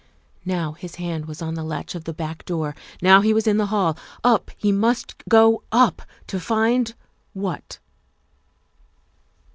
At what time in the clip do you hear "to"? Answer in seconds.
6.25-6.39